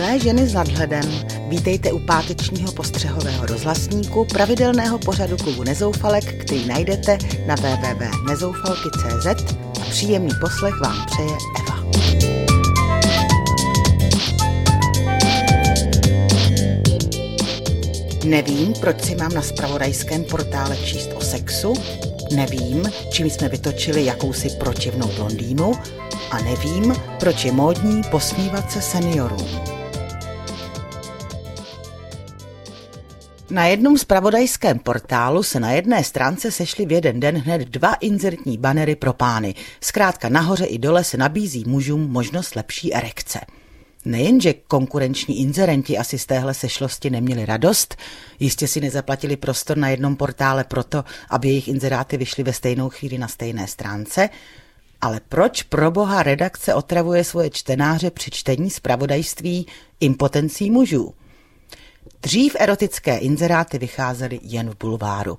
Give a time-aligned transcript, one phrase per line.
[0.00, 1.04] Milé ženy s nadhledem,
[1.48, 10.30] vítejte u pátečního postřehového rozhlasníku pravidelného pořadu klubu Nezoufalek, který najdete na www.nezoufalky.cz a příjemný
[10.40, 11.84] poslech vám přeje Eva.
[18.24, 21.74] Nevím, proč si mám na spravodajském portále číst o sexu,
[22.34, 25.72] nevím, čím jsme vytočili jakousi protivnou blondýnu
[26.30, 29.79] a nevím, proč je módní posmívat se seniorům.
[33.50, 38.58] Na jednom spravodajském portálu se na jedné stránce sešly v jeden den hned dva inzertní
[38.58, 39.54] banery pro pány.
[39.80, 43.40] Zkrátka nahoře i dole se nabízí mužům možnost lepší erekce.
[44.04, 47.96] Nejenže konkurenční inzerenti asi z téhle sešlosti neměli radost,
[48.40, 53.18] jistě si nezaplatili prostor na jednom portále proto, aby jejich inzeráty vyšly ve stejnou chvíli
[53.18, 54.28] na stejné stránce,
[55.00, 59.66] ale proč pro boha redakce otravuje svoje čtenáře při čtení zpravodajství
[60.00, 61.14] impotencí mužů?
[62.22, 65.38] Dřív erotické inzeráty vycházely jen v bulváru.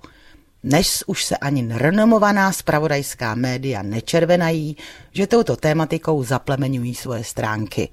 [0.64, 4.78] Než už se ani renomovaná spravodajská média nečervenají,
[5.12, 7.90] že touto tématikou zaplemenují svoje stránky.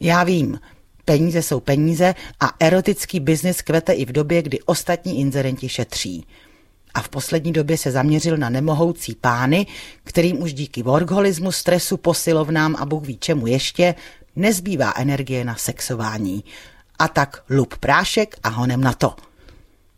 [0.00, 0.60] Já vím,
[1.04, 6.26] peníze jsou peníze a erotický biznis kvete i v době, kdy ostatní inzerenti šetří.
[6.94, 9.66] A v poslední době se zaměřil na nemohoucí pány,
[10.04, 13.94] kterým už díky workholismu, stresu, posilovnám a Bůh ví čemu ještě,
[14.36, 16.44] nezbývá energie na sexování
[16.98, 19.14] a tak lup prášek a honem na to.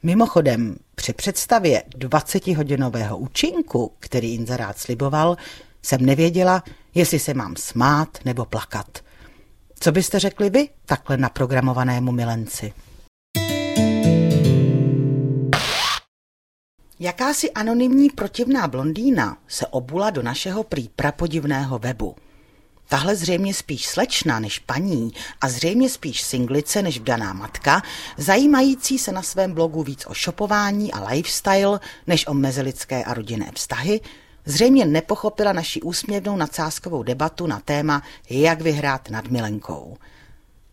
[0.03, 5.37] Mimochodem, při představě 20-hodinového účinku, který inzerát sliboval,
[5.83, 6.63] jsem nevěděla,
[6.95, 8.99] jestli se mám smát nebo plakat.
[9.81, 12.73] Co byste řekli vy takhle naprogramovanému milenci?
[17.01, 22.17] Jakási anonymní protivná blondýna se obula do našeho prý prapodivného webu–
[22.89, 27.83] Tahle zřejmě spíš slečna než paní a zřejmě spíš singlice než vdaná matka,
[28.17, 33.51] zajímající se na svém blogu víc o šopování a lifestyle než o mezilidské a rodinné
[33.55, 34.01] vztahy,
[34.45, 39.97] zřejmě nepochopila naši úsměvnou nadsázkovou debatu na téma jak vyhrát nad milenkou.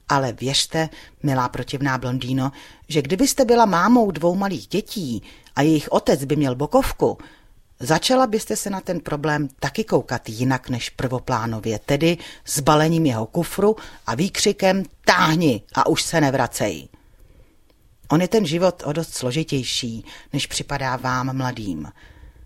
[0.09, 0.89] Ale věřte,
[1.23, 2.51] milá protivná blondýno,
[2.87, 5.23] že kdybyste byla mámou dvou malých dětí
[5.55, 7.17] a jejich otec by měl bokovku,
[7.79, 13.25] Začala byste se na ten problém taky koukat jinak než prvoplánově, tedy s balením jeho
[13.25, 13.75] kufru
[14.07, 16.87] a výkřikem táhni a už se nevracej.
[18.09, 21.91] On je ten život o dost složitější, než připadá vám mladým.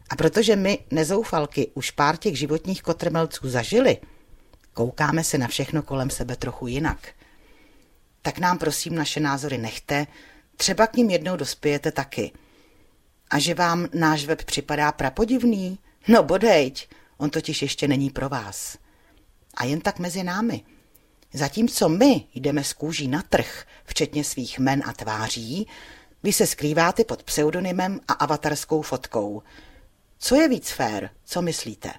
[0.09, 3.97] A protože my, nezoufalky, už pár těch životních kotrmelců zažili,
[4.73, 7.07] koukáme se na všechno kolem sebe trochu jinak.
[8.21, 10.07] Tak nám prosím naše názory nechte,
[10.57, 12.31] třeba k ním jednou dospějete taky–
[13.29, 15.79] a že vám náš web připadá prapodivný?
[16.07, 18.77] No bodejť, on totiž ještě není pro vás.
[19.53, 20.63] A jen tak mezi námi.
[21.33, 25.67] Zatímco my jdeme z kůží na trh, včetně svých men a tváří,
[26.23, 29.43] vy se skrýváte pod pseudonymem a avatarskou fotkou.
[30.19, 31.93] Co je víc fér, co myslíte?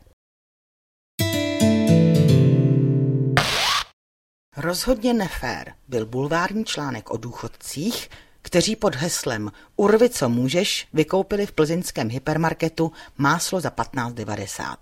[4.56, 8.09] Rozhodně nefér byl bulvární článek o důchodcích,
[8.43, 14.76] kteří pod heslem Urvi, co můžeš, vykoupili v plzeňském hypermarketu máslo za 15,90.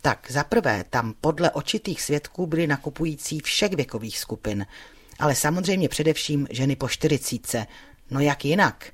[0.00, 4.66] Tak za prvé tam podle očitých svědků byli nakupující všech věkových skupin,
[5.18, 7.66] ale samozřejmě především ženy po čtyřicíce.
[8.10, 8.92] No jak jinak?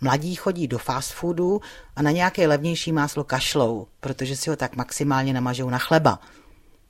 [0.00, 1.60] Mladí chodí do fast foodu
[1.96, 6.20] a na nějaké levnější máslo kašlou, protože si ho tak maximálně namažou na chleba.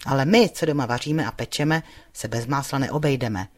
[0.06, 1.82] Ale my, co doma vaříme a pečeme,
[2.12, 3.48] se bez másla neobejdeme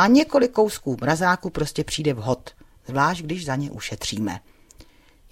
[0.00, 2.50] a několik kousků mrazáku prostě přijde vhod,
[2.86, 4.40] zvlášť když za ně ušetříme.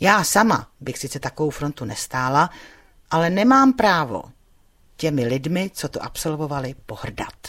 [0.01, 2.51] Já sama bych sice takovou frontu nestála,
[3.11, 4.23] ale nemám právo
[4.97, 7.49] těmi lidmi, co to absolvovali, pohrdat.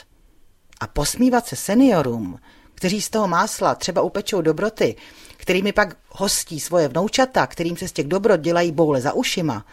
[0.80, 2.40] A posmívat se seniorům,
[2.76, 4.96] kteří z toho másla třeba upečou dobroty,
[5.38, 9.66] kterými pak hostí svoje vnoučata, kterým se z těch dobrot dělají boule za ušima,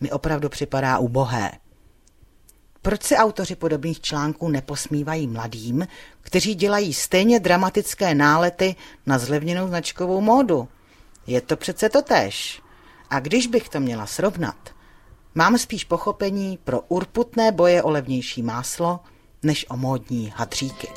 [0.00, 1.52] mi opravdu připadá ubohé.
[2.82, 5.86] Proč se autoři podobných článků neposmívají mladým,
[6.20, 8.76] kteří dělají stejně dramatické nálety
[9.06, 10.68] na zlevněnou značkovou módu?
[11.26, 12.62] Je to přece to tež.
[13.10, 14.56] A když bych to měla srovnat,
[15.34, 19.00] mám spíš pochopení pro urputné boje o levnější máslo,
[19.42, 20.88] než o módní hadříky.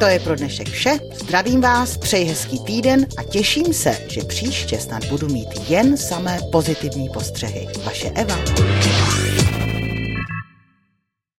[0.00, 0.90] To je pro dnešek vše.
[1.12, 6.38] Zdravím vás, přeji hezký týden a těším se, že příště snad budu mít jen samé
[6.52, 7.68] pozitivní postřehy.
[7.84, 8.38] Vaše Eva.